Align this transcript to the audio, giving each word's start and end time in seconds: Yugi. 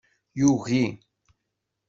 Yugi. 0.39 0.83